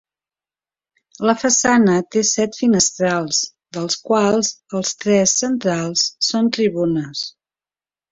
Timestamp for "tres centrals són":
5.05-6.51